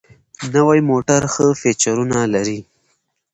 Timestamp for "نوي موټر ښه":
0.55-1.45